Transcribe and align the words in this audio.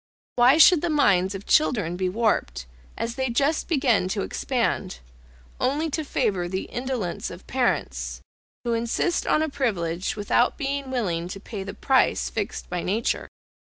Why 0.35 0.57
should 0.57 0.81
the 0.81 0.89
minds 0.89 1.35
of 1.35 1.45
children 1.45 1.95
be 1.95 2.09
warped 2.09 2.65
as 2.97 3.13
they 3.13 3.29
just 3.29 3.67
begin 3.67 4.07
to 4.07 4.23
expand, 4.23 4.97
only 5.59 5.91
to 5.91 6.03
favour 6.03 6.49
the 6.49 6.63
indolence 6.63 7.29
of 7.29 7.45
parents, 7.45 8.19
who 8.63 8.73
insist 8.73 9.27
on 9.27 9.43
a 9.43 9.47
privilege 9.49 10.15
without 10.15 10.57
being 10.57 10.89
willing 10.89 11.27
to 11.27 11.39
pay 11.39 11.61
the 11.61 11.75
price 11.75 12.31
fixed 12.31 12.67
by 12.67 12.81
nature? 12.81 13.27